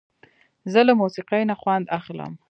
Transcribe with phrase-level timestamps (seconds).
[0.71, 2.31] زه له موسیقۍ نه خوند اخلم.